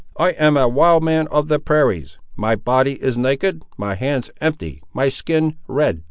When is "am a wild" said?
0.31-1.03